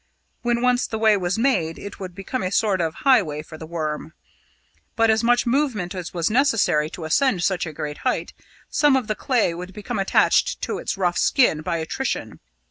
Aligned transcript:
When 0.41 0.61
once 0.63 0.87
the 0.87 0.97
way 0.97 1.15
was 1.15 1.37
made 1.37 1.77
it 1.77 1.99
would 1.99 2.15
become 2.15 2.41
a 2.41 2.51
sort 2.51 2.81
of 2.81 2.95
highway 3.05 3.43
for 3.43 3.55
the 3.55 3.67
Worm. 3.67 4.13
But 4.95 5.11
as 5.11 5.23
much 5.23 5.45
movement 5.45 5.93
was 6.11 6.27
necessary 6.31 6.89
to 6.89 7.05
ascend 7.05 7.43
such 7.43 7.67
a 7.67 7.71
great 7.71 7.99
height, 7.99 8.33
some 8.67 8.95
of 8.95 9.05
the 9.05 9.13
clay 9.13 9.53
would 9.53 9.73
become 9.75 9.99
attached 9.99 10.59
to 10.63 10.79
its 10.79 10.97
rough 10.97 11.19
skin 11.19 11.61
by 11.61 11.77
attrition. 11.77 12.39